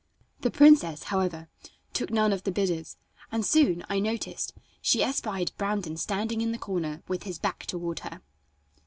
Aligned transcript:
The 0.39 0.49
princess, 0.49 1.03
however, 1.03 1.47
took 1.93 2.09
none 2.09 2.33
of 2.33 2.41
the 2.43 2.51
bidders, 2.51 2.97
and 3.31 3.45
soon, 3.45 3.85
I 3.87 3.99
noticed, 3.99 4.51
she 4.81 5.03
espied 5.03 5.51
Brandon 5.59 5.95
standing 5.95 6.41
in 6.41 6.51
the 6.51 6.57
corner 6.57 7.03
with 7.07 7.21
his 7.21 7.37
back 7.37 7.67
toward 7.67 7.99
her. 7.99 8.21